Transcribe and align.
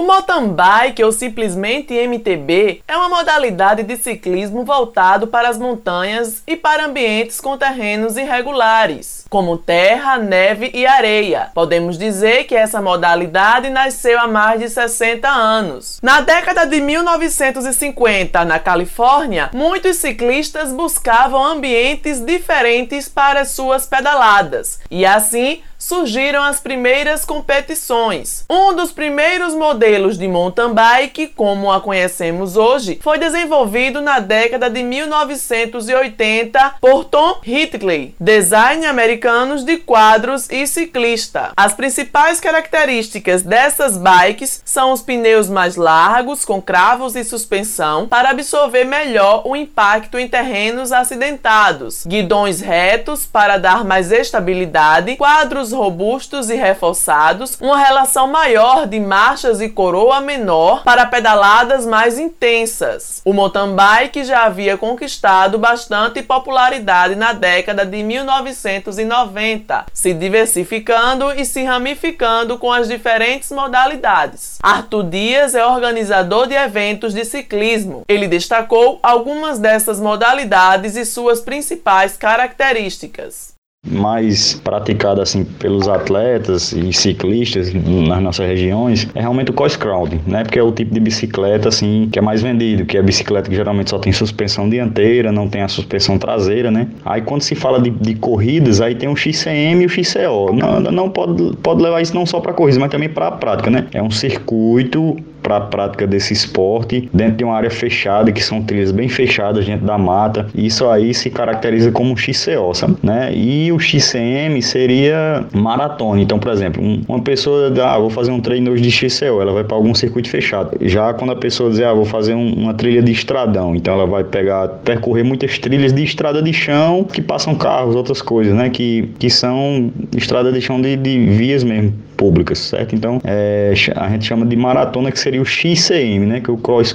O 0.00 0.02
mountain 0.02 0.48
bike 0.54 1.04
ou 1.04 1.12
simplesmente 1.12 1.92
MTB 1.92 2.82
é 2.88 2.96
uma 2.96 3.10
modalidade 3.10 3.82
de 3.82 3.98
ciclismo 3.98 4.64
voltado 4.64 5.26
para 5.26 5.46
as 5.46 5.58
montanhas 5.58 6.42
e 6.46 6.56
para 6.56 6.86
ambientes 6.86 7.38
com 7.38 7.58
terrenos 7.58 8.16
irregulares, 8.16 9.26
como 9.28 9.58
terra, 9.58 10.16
neve 10.16 10.70
e 10.72 10.86
areia. 10.86 11.50
Podemos 11.52 11.98
dizer 11.98 12.44
que 12.44 12.54
essa 12.54 12.80
modalidade 12.80 13.68
nasceu 13.68 14.18
há 14.18 14.26
mais 14.26 14.58
de 14.58 14.70
60 14.70 15.28
anos. 15.28 16.00
Na 16.02 16.22
década 16.22 16.64
de 16.64 16.80
1950, 16.80 18.42
na 18.46 18.58
Califórnia, 18.58 19.50
muitos 19.52 19.98
ciclistas 19.98 20.72
buscavam 20.72 21.44
ambientes 21.44 22.24
diferentes 22.24 23.06
para 23.06 23.44
suas 23.44 23.84
pedaladas 23.84 24.80
e 24.90 25.04
assim 25.04 25.60
surgiram 25.80 26.42
as 26.42 26.60
primeiras 26.60 27.24
competições. 27.24 28.44
Um 28.48 28.74
dos 28.76 28.92
primeiros 28.92 29.54
modelos 29.54 30.18
de 30.18 30.28
mountain 30.28 30.74
bike, 30.74 31.28
como 31.28 31.72
a 31.72 31.80
conhecemos 31.80 32.56
hoje, 32.56 33.00
foi 33.02 33.18
desenvolvido 33.18 34.02
na 34.02 34.20
década 34.20 34.68
de 34.68 34.82
1980 34.82 36.74
por 36.80 37.06
Tom 37.06 37.40
Hitley, 37.42 38.14
design 38.20 38.84
americanos 38.84 39.64
de 39.64 39.78
quadros 39.78 40.48
e 40.50 40.66
ciclista. 40.66 41.52
As 41.56 41.72
principais 41.72 42.38
características 42.38 43.42
dessas 43.42 43.96
bikes 43.96 44.60
são 44.64 44.92
os 44.92 45.00
pneus 45.00 45.48
mais 45.48 45.76
largos, 45.76 46.44
com 46.44 46.60
cravos 46.60 47.16
e 47.16 47.24
suspensão, 47.24 48.06
para 48.06 48.30
absorver 48.30 48.84
melhor 48.84 49.42
o 49.46 49.56
impacto 49.56 50.18
em 50.18 50.28
terrenos 50.28 50.92
acidentados, 50.92 52.04
guidões 52.06 52.60
retos 52.60 53.24
para 53.24 53.56
dar 53.56 53.82
mais 53.84 54.12
estabilidade, 54.12 55.16
quadros 55.16 55.69
robustos 55.72 56.50
e 56.50 56.54
reforçados, 56.54 57.56
uma 57.60 57.78
relação 57.78 58.26
maior 58.26 58.86
de 58.86 58.98
marchas 58.98 59.60
e 59.60 59.68
coroa 59.68 60.20
menor 60.20 60.82
para 60.82 61.06
pedaladas 61.06 61.86
mais 61.86 62.18
intensas. 62.18 63.20
O 63.24 63.32
mountain 63.32 63.74
bike 63.74 64.24
já 64.24 64.44
havia 64.44 64.76
conquistado 64.76 65.58
bastante 65.58 66.22
popularidade 66.22 67.14
na 67.14 67.32
década 67.32 67.84
de 67.84 68.02
1990, 68.02 69.86
se 69.92 70.12
diversificando 70.12 71.32
e 71.32 71.44
se 71.44 71.62
ramificando 71.62 72.58
com 72.58 72.72
as 72.72 72.88
diferentes 72.88 73.50
modalidades. 73.50 74.58
Arthur 74.62 75.04
Dias 75.04 75.54
é 75.54 75.64
organizador 75.64 76.46
de 76.46 76.54
eventos 76.54 77.14
de 77.14 77.24
ciclismo. 77.24 78.02
Ele 78.08 78.26
destacou 78.26 78.98
algumas 79.02 79.58
dessas 79.58 80.00
modalidades 80.00 80.96
e 80.96 81.04
suas 81.04 81.40
principais 81.40 82.16
características 82.16 83.59
mais 83.86 84.54
praticada 84.62 85.22
assim 85.22 85.42
pelos 85.42 85.88
atletas 85.88 86.72
e 86.72 86.92
ciclistas 86.92 87.72
nas 87.72 88.22
nossas 88.22 88.46
regiões 88.46 89.08
é 89.14 89.20
realmente 89.20 89.50
o 89.50 89.54
cross 89.54 89.74
crowd, 89.74 90.20
né? 90.26 90.42
Porque 90.42 90.58
é 90.58 90.62
o 90.62 90.70
tipo 90.70 90.92
de 90.92 91.00
bicicleta 91.00 91.68
assim 91.68 92.08
que 92.12 92.18
é 92.18 92.22
mais 92.22 92.42
vendido, 92.42 92.84
que 92.84 92.96
é 92.96 93.00
a 93.00 93.02
bicicleta 93.02 93.48
que 93.48 93.56
geralmente 93.56 93.90
só 93.90 93.98
tem 93.98 94.12
suspensão 94.12 94.68
dianteira, 94.68 95.32
não 95.32 95.48
tem 95.48 95.62
a 95.62 95.68
suspensão 95.68 96.18
traseira, 96.18 96.70
né? 96.70 96.88
Aí 97.04 97.22
quando 97.22 97.42
se 97.42 97.54
fala 97.54 97.80
de, 97.80 97.90
de 97.90 98.14
corridas, 98.14 98.80
aí 98.80 98.94
tem 98.94 99.08
o 99.08 99.16
XCM 99.16 99.82
e 99.82 99.86
o 99.86 99.88
XCO. 99.88 100.52
Não, 100.52 100.80
não 100.80 101.10
pode, 101.10 101.56
pode 101.56 101.82
levar 101.82 102.02
isso 102.02 102.14
não 102.14 102.26
só 102.26 102.38
para 102.38 102.52
corridas, 102.52 102.78
mas 102.78 102.90
também 102.90 103.08
para 103.08 103.28
a 103.28 103.32
prática, 103.32 103.70
né? 103.70 103.86
É 103.92 104.02
um 104.02 104.10
circuito 104.10 105.16
para 105.42 105.56
a 105.56 105.60
prática 105.60 106.06
desse 106.06 106.32
esporte 106.32 107.08
dentro 107.12 107.36
de 107.36 107.44
uma 107.44 107.54
área 107.54 107.70
fechada, 107.70 108.32
que 108.32 108.42
são 108.42 108.62
trilhas 108.62 108.90
bem 108.90 109.08
fechadas 109.08 109.64
dentro 109.66 109.86
da 109.86 109.98
mata. 109.98 110.46
Isso 110.54 110.88
aí 110.88 111.14
se 111.14 111.30
caracteriza 111.30 111.90
como 111.92 112.16
XCO, 112.16 112.74
sabe? 112.74 112.96
Né? 113.02 113.32
E 113.34 113.72
o 113.72 113.78
XCM 113.78 114.60
seria 114.62 115.44
maratona. 115.52 116.20
Então, 116.20 116.38
por 116.38 116.52
exemplo, 116.52 116.82
um, 116.82 117.02
uma 117.08 117.20
pessoa, 117.20 117.72
ah, 117.82 117.98
vou 117.98 118.10
fazer 118.10 118.30
um 118.30 118.40
treino 118.40 118.70
hoje 118.70 118.82
de 118.82 118.90
XCO, 118.90 119.40
ela 119.40 119.52
vai 119.52 119.64
para 119.64 119.76
algum 119.76 119.94
circuito 119.94 120.28
fechado. 120.28 120.76
Já 120.82 121.12
quando 121.14 121.32
a 121.32 121.36
pessoa 121.36 121.70
dizer, 121.70 121.84
ah, 121.84 121.94
vou 121.94 122.04
fazer 122.04 122.34
um, 122.34 122.52
uma 122.54 122.74
trilha 122.74 123.02
de 123.02 123.12
estradão, 123.12 123.74
então 123.74 123.94
ela 123.94 124.06
vai 124.06 124.24
pegar, 124.24 124.68
percorrer 124.84 125.24
muitas 125.24 125.58
trilhas 125.58 125.92
de 125.92 126.02
estrada 126.02 126.42
de 126.42 126.52
chão 126.52 127.04
que 127.04 127.20
passam 127.20 127.54
carros, 127.54 127.94
outras 127.94 128.22
coisas, 128.22 128.54
né? 128.54 128.70
Que, 128.70 129.08
que 129.18 129.30
são 129.30 129.90
estrada 130.16 130.52
de 130.52 130.60
chão 130.60 130.80
de, 130.80 130.96
de 130.96 131.18
vias 131.26 131.64
mesmo 131.64 131.94
públicas, 132.20 132.58
certo? 132.58 132.94
Então, 132.94 133.18
é, 133.24 133.72
a 133.96 134.08
gente 134.10 134.26
chama 134.26 134.44
de 134.44 134.54
maratona, 134.54 135.10
que 135.10 135.18
seria 135.18 135.40
o 135.40 135.44
XCM, 135.46 136.26
né? 136.26 136.40
Que 136.42 136.50
é 136.50 136.52
o 136.52 136.58
Cross, 136.58 136.92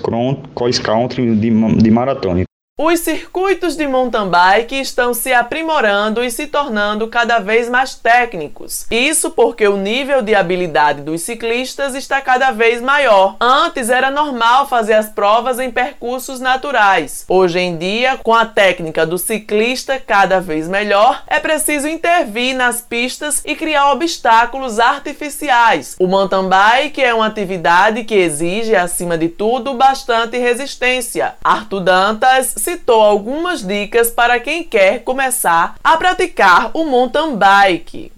Country 0.78 1.36
de, 1.36 1.50
de 1.50 1.91
maratona. 1.91 2.44
Os 2.78 3.00
circuitos 3.00 3.78
de 3.78 3.88
mountain 3.88 4.28
bike 4.28 4.75
estão 4.75 5.13
se 5.13 5.31
aprimorando 5.31 6.22
e 6.22 6.30
se 6.30 6.46
tornando 6.46 7.08
cada 7.08 7.40
vez 7.40 7.69
mais 7.69 7.96
técnicos. 7.96 8.86
Isso 8.91 9.31
porque 9.31 9.66
o 9.66 9.78
nível 9.78 10.22
de 10.22 10.36
habilidade 10.36 11.02
dos 11.02 11.22
ciclistas 11.22 11.96
está 11.96 12.19
cada 12.19 12.52
vez 12.52 12.81
maior. 12.81 13.38
Antes 13.40 13.90
era 13.90 14.12
normal 14.12 14.68
fazer 14.68 14.96
as 14.96 15.08
provas 15.08 15.58
em 15.58 15.72
percursos 15.72 16.41
naturais. 16.41 17.24
Hoje 17.30 17.59
em 17.59 17.78
dia, 17.78 18.19
com 18.22 18.34
a 18.34 18.46
técnica 18.46 19.06
do 19.06 19.18
ciclista 19.18 19.97
cada 19.97 20.42
vez 20.42 20.68
melhor, 20.68 21.24
é 21.28 21.40
preciso 21.40 21.88
intervir 21.88 22.57
nas 22.57 22.81
pistas 22.81 23.42
e 23.46 23.56
criar 23.56 23.94
obstáculos 23.94 24.81
artificiais. 24.81 25.96
O 25.97 26.07
mountain 26.07 26.50
bike 26.50 27.02
é 27.02 27.13
uma 27.13 27.28
atividade 27.28 28.03
que 28.03 28.16
exige, 28.16 28.75
acima 28.75 29.18
de 29.18 29.30
tudo, 29.30 29.75
bastante 29.75 30.38
resistência. 30.38 31.36
Arthur 31.42 31.80
Dantas 31.80 32.64
citou 32.65 32.99
algumas 32.99 33.61
dicas 33.61 34.09
para 34.09 34.39
quem 34.39 34.63
quer 34.63 35.03
começar 35.03 35.75
a 35.83 35.95
praticar 35.97 36.71
o 36.73 36.83
mountain 36.83 37.35
bike 37.35 38.11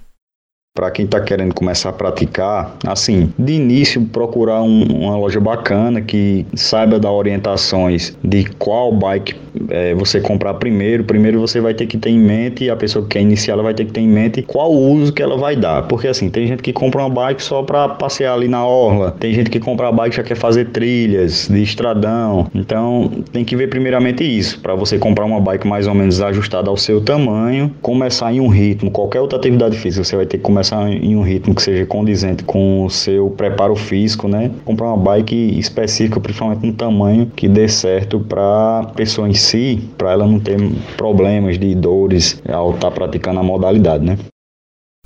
para 0.78 0.92
quem 0.92 1.06
está 1.06 1.20
querendo 1.20 1.56
começar 1.56 1.90
a 1.90 1.94
praticar, 1.94 2.78
assim, 2.86 3.34
de 3.36 3.54
início 3.54 4.06
procurar 4.06 4.62
um, 4.62 4.84
uma 4.84 5.18
loja 5.18 5.40
bacana 5.40 6.02
que 6.02 6.46
saiba 6.54 7.00
dar 7.00 7.12
orientações 7.12 8.16
de 8.24 8.46
qual 8.60 8.92
bike 8.92 9.36
é, 9.70 9.96
você 9.96 10.22
comprar 10.22 10.54
primeiro. 10.54 11.04
Primeiro 11.04 11.40
você 11.40 11.60
vai 11.60 11.74
ter 11.74 11.88
que 11.88 11.98
ter 11.98 12.12
em 12.12 12.20
mente, 12.20 12.70
a 12.70 12.76
pessoa 12.76 13.04
que 13.04 13.10
quer 13.10 13.22
iniciar 13.22 13.54
ela 13.54 13.64
vai 13.64 13.74
ter 13.74 13.86
que 13.86 13.92
ter 13.92 14.02
em 14.02 14.08
mente 14.08 14.44
qual 14.44 14.72
o 14.72 14.92
uso 14.92 15.12
que 15.12 15.24
ela 15.24 15.36
vai 15.36 15.56
dar. 15.56 15.88
Porque 15.88 16.08
assim, 16.08 16.30
tem 16.30 16.46
gente 16.46 16.62
que 16.62 16.72
compra 16.72 17.02
uma 17.02 17.10
bike 17.10 17.42
só 17.42 17.64
para 17.64 17.90
passear 17.90 18.36
ali 18.36 18.48
na 18.48 18.64
orla, 18.64 19.16
tem 19.20 19.34
gente 19.34 19.50
que 19.50 19.60
compra 19.60 19.88
a 19.88 19.92
bike 19.92 20.18
já 20.18 20.24
quer 20.24 20.36
fazer 20.36 20.66
trilhas 20.66 21.48
de 21.48 21.64
estradão. 21.64 22.46
Então 22.54 23.10
tem 23.32 23.44
que 23.44 23.56
ver 23.56 23.68
primeiramente 23.68 24.24
isso, 24.24 24.60
para 24.60 24.76
você 24.76 25.00
comprar 25.00 25.26
uma 25.26 25.40
bike 25.40 25.68
mais 25.68 25.88
ou 25.88 25.96
menos 25.96 26.22
ajustada 26.22 26.70
ao 26.70 26.78
seu 26.78 27.02
tamanho, 27.02 27.74
começar 27.82 28.32
em 28.32 28.40
um 28.40 28.48
ritmo, 28.48 28.92
qualquer 28.92 29.22
outra 29.22 29.40
atividade 29.40 29.76
física, 29.76 30.04
você 30.04 30.16
vai 30.16 30.26
ter 30.28 30.38
que 30.38 30.44
começar 30.44 30.67
começar 30.68 30.90
em 30.90 31.16
um 31.16 31.22
ritmo 31.22 31.56
que 31.56 31.62
seja 31.62 31.86
condizente 31.86 32.44
com 32.44 32.86
o 32.86 32.90
seu 32.90 33.30
preparo 33.30 33.76
físico, 33.76 34.28
né? 34.28 34.52
Comprar 34.66 34.88
uma 34.88 34.98
bike 34.98 35.58
específica, 35.58 36.20
principalmente 36.20 36.66
um 36.66 36.74
tamanho 36.74 37.28
que 37.36 37.48
dê 37.48 37.68
certo 37.68 38.20
para 38.20 38.80
a 38.80 38.84
pessoa 38.86 39.30
em 39.30 39.34
si, 39.34 39.82
para 39.98 40.12
ela 40.12 40.28
não 40.28 40.40
ter 40.40 40.58
problemas 40.98 41.58
de 41.58 41.74
dores 41.76 42.42
ao 42.48 42.72
estar 42.72 42.90
tá 42.90 42.92
praticando 42.92 43.40
a 43.40 43.44
modalidade, 43.44 44.04
né? 44.04 44.18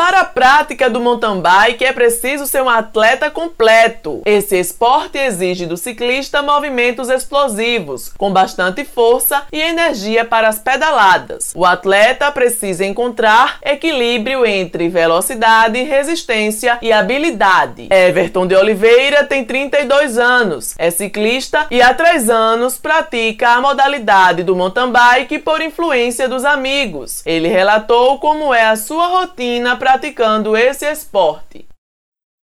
Para 0.01 0.21
a 0.21 0.25
prática 0.25 0.89
do 0.89 0.99
mountain 0.99 1.41
bike 1.41 1.85
é 1.85 1.93
preciso 1.93 2.47
ser 2.47 2.63
um 2.63 2.67
atleta 2.67 3.29
completo. 3.29 4.23
Esse 4.25 4.59
esporte 4.59 5.19
exige 5.19 5.67
do 5.67 5.77
ciclista 5.77 6.41
movimentos 6.41 7.07
explosivos, 7.07 8.11
com 8.17 8.33
bastante 8.33 8.83
força 8.83 9.43
e 9.51 9.61
energia 9.61 10.25
para 10.25 10.47
as 10.47 10.57
pedaladas. 10.57 11.53
O 11.55 11.63
atleta 11.63 12.31
precisa 12.31 12.83
encontrar 12.83 13.59
equilíbrio 13.61 14.43
entre 14.43 14.89
velocidade, 14.89 15.83
resistência 15.83 16.79
e 16.81 16.91
habilidade. 16.91 17.87
Everton 17.91 18.47
de 18.47 18.55
Oliveira 18.55 19.23
tem 19.23 19.45
32 19.45 20.17
anos, 20.17 20.73
é 20.79 20.89
ciclista 20.89 21.67
e 21.69 21.79
há 21.79 21.93
3 21.93 22.27
anos 22.27 22.79
pratica 22.79 23.49
a 23.49 23.61
modalidade 23.61 24.41
do 24.41 24.55
mountain 24.55 24.91
bike 24.91 25.37
por 25.37 25.61
influência 25.61 26.27
dos 26.27 26.43
amigos. 26.43 27.21
Ele 27.23 27.47
relatou 27.47 28.17
como 28.17 28.51
é 28.51 28.65
a 28.65 28.75
sua 28.75 29.05
rotina 29.05 29.75
para 29.75 29.90
praticando 29.91 30.55
esse 30.55 30.89
esporte. 30.89 31.65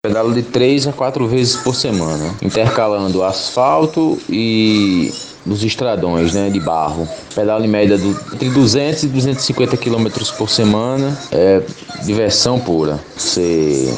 Pedalo 0.05 0.35
de 0.35 0.43
3 0.43 0.89
a 0.89 0.93
4 0.93 1.27
vezes 1.27 1.57
por 1.57 1.75
semana, 1.75 2.35
intercalando 2.43 3.25
asfalto 3.25 4.19
e 4.29 5.11
dos 5.45 5.65
estradões 5.65 6.35
né, 6.35 6.51
de 6.51 6.61
barro. 6.61 7.09
Pedalo 7.35 7.65
em 7.65 7.69
média 7.69 7.97
do, 7.97 8.11
entre 8.35 8.51
200 8.51 9.05
e 9.05 9.09
250 9.09 9.77
km 9.79 10.09
por 10.37 10.49
semana. 10.49 11.19
É 11.33 11.63
diversão 12.05 12.61
pura. 12.61 13.01
Você 13.17 13.93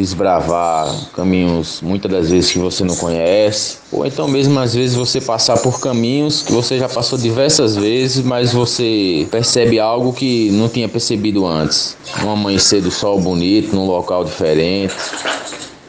desbravar 0.00 0.92
caminhos 1.14 1.80
muitas 1.82 2.10
das 2.10 2.30
vezes 2.30 2.50
que 2.50 2.58
você 2.58 2.82
não 2.82 2.96
conhece, 2.96 3.78
ou 3.92 4.06
então 4.06 4.26
mesmo 4.26 4.58
às 4.58 4.74
vezes 4.74 4.96
você 4.96 5.20
passar 5.20 5.58
por 5.58 5.78
caminhos 5.78 6.42
que 6.42 6.52
você 6.52 6.78
já 6.78 6.88
passou 6.88 7.18
diversas 7.18 7.76
vezes, 7.76 8.24
mas 8.24 8.52
você 8.52 9.28
percebe 9.30 9.78
algo 9.78 10.12
que 10.12 10.50
não 10.52 10.68
tinha 10.68 10.88
percebido 10.88 11.46
antes. 11.46 11.96
Um 12.24 12.30
amanhecer 12.30 12.80
do 12.80 12.90
sol 12.90 13.20
bonito, 13.20 13.74
num 13.74 13.86
local 13.86 14.24
diferente. 14.24 14.94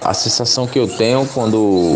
A 0.02 0.14
sensação 0.14 0.68
que 0.68 0.78
eu 0.78 0.88
tenho 0.88 1.26
quando 1.34 1.96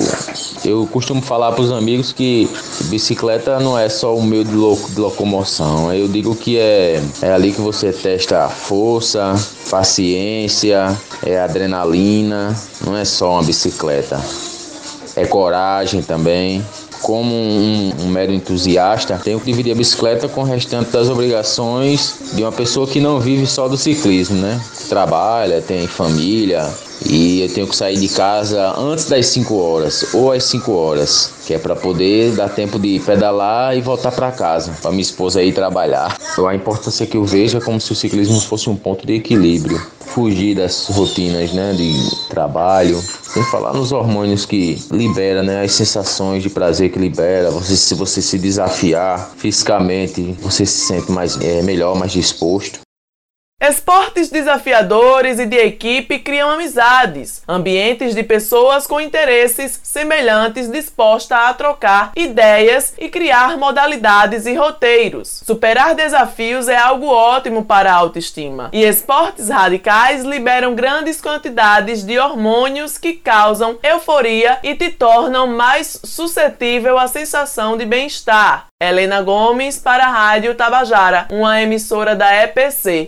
eu 0.65 0.87
costumo 0.91 1.21
falar 1.21 1.51
para 1.51 1.61
os 1.61 1.71
amigos 1.71 2.11
que 2.11 2.49
bicicleta 2.85 3.59
não 3.59 3.77
é 3.77 3.87
só 3.87 4.15
um 4.15 4.23
meio 4.23 4.43
de, 4.43 4.51
de 4.51 4.99
locomoção. 4.99 5.93
Eu 5.93 6.07
digo 6.07 6.35
que 6.35 6.57
é, 6.57 7.01
é 7.21 7.31
ali 7.31 7.51
que 7.51 7.61
você 7.61 7.91
testa 7.91 8.49
força, 8.49 9.35
paciência, 9.69 10.95
é 11.23 11.39
adrenalina, 11.39 12.55
não 12.85 12.97
é 12.97 13.05
só 13.05 13.33
uma 13.33 13.43
bicicleta. 13.43 14.19
é 15.15 15.25
coragem 15.25 16.01
também. 16.01 16.65
Como 17.05 17.35
um, 17.35 17.93
um, 17.99 18.07
mero 18.07 18.33
entusiasta, 18.33 19.21
tenho 19.23 19.39
que 19.39 19.45
dividir 19.45 19.73
a 19.73 19.75
bicicleta 19.75 20.27
com 20.27 20.41
o 20.41 20.43
restante 20.43 20.89
das 20.89 21.07
obrigações 21.07 22.15
de 22.33 22.41
uma 22.41 22.51
pessoa 22.51 22.87
que 22.87 22.99
não 22.99 23.19
vive 23.19 23.45
só 23.45 23.67
do 23.67 23.77
ciclismo, 23.77 24.41
né? 24.41 24.59
Trabalha, 24.89 25.61
tem 25.61 25.85
família, 25.85 26.67
e 27.05 27.41
eu 27.41 27.53
tenho 27.53 27.67
que 27.67 27.75
sair 27.75 27.97
de 27.99 28.07
casa 28.07 28.73
antes 28.75 29.05
das 29.05 29.27
5 29.27 29.55
horas 29.55 30.15
ou 30.15 30.31
às 30.31 30.45
5 30.45 30.71
horas, 30.71 31.31
que 31.45 31.53
é 31.53 31.59
para 31.59 31.75
poder 31.75 32.31
dar 32.31 32.49
tempo 32.49 32.79
de 32.79 32.99
pedalar 32.99 33.77
e 33.77 33.81
voltar 33.81 34.11
para 34.11 34.31
casa, 34.31 34.73
para 34.81 34.89
minha 34.89 35.03
esposa 35.03 35.43
ir 35.43 35.53
trabalhar. 35.53 36.17
Então, 36.31 36.47
a 36.47 36.55
importância 36.55 37.05
que 37.05 37.17
eu 37.17 37.23
vejo 37.23 37.59
é 37.59 37.61
como 37.61 37.79
se 37.79 37.91
o 37.91 37.95
ciclismo 37.95 38.41
fosse 38.41 38.67
um 38.67 38.75
ponto 38.75 39.05
de 39.05 39.13
equilíbrio, 39.13 39.79
fugir 39.99 40.55
das 40.55 40.87
rotinas, 40.87 41.51
né, 41.51 41.73
de 41.73 41.93
trabalho, 42.29 42.99
sem 43.35 43.43
falar 43.43 43.73
nos 43.73 43.91
hormônios 43.91 44.45
que 44.45 44.81
libera, 44.89 45.43
né, 45.43 45.65
as 45.65 45.73
sensações 45.73 46.41
de 46.41 46.49
prazer 46.49 46.89
que 46.89 46.97
libera. 46.97 47.51
Você 47.51 47.75
se 47.75 47.93
você 47.93 48.21
se 48.21 48.39
desafiar 48.39 49.33
fisicamente, 49.35 50.31
você 50.41 50.65
se 50.65 50.87
sente 50.87 51.11
mais 51.11 51.37
é, 51.41 51.61
melhor, 51.61 51.99
mais 51.99 52.13
disposto. 52.13 52.84
Esportes 53.61 54.29
desafiadores 54.29 55.39
e 55.39 55.45
de 55.45 55.55
equipe 55.55 56.19
criam 56.19 56.49
amizades, 56.49 57.41
ambientes 57.47 58.13
de 58.13 58.21
pessoas 58.21 58.85
com 58.85 58.99
interesses 58.99 59.79
semelhantes 59.81 60.69
dispostas 60.69 61.39
a 61.39 61.53
trocar 61.53 62.11
ideias 62.17 62.93
e 62.97 63.07
criar 63.07 63.57
modalidades 63.57 64.45
e 64.45 64.53
roteiros. 64.55 65.41
Superar 65.45 65.95
desafios 65.95 66.67
é 66.67 66.75
algo 66.75 67.07
ótimo 67.07 67.63
para 67.63 67.93
a 67.93 67.95
autoestima, 67.95 68.69
e 68.73 68.83
esportes 68.83 69.47
radicais 69.47 70.25
liberam 70.25 70.75
grandes 70.75 71.21
quantidades 71.21 72.03
de 72.03 72.19
hormônios 72.19 72.97
que 72.97 73.13
causam 73.13 73.79
euforia 73.81 74.59
e 74.63 74.75
te 74.75 74.89
tornam 74.89 75.47
mais 75.47 75.97
suscetível 76.03 76.99
à 76.99 77.07
sensação 77.07 77.77
de 77.77 77.85
bem-estar. 77.85 78.67
Helena 78.77 79.21
Gomes 79.21 79.79
para 79.79 80.05
a 80.05 80.11
Rádio 80.11 80.53
Tabajara, 80.53 81.29
uma 81.31 81.61
emissora 81.61 82.13
da 82.13 82.43
EPC, 82.43 83.07